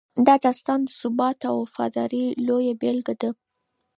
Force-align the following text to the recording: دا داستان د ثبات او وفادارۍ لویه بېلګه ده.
دا 0.25 0.35
داستان 0.45 0.79
د 0.85 0.89
ثبات 0.99 1.39
او 1.49 1.55
وفادارۍ 1.65 2.25
لویه 2.47 2.73
بېلګه 2.81 3.15
ده. 3.21 3.29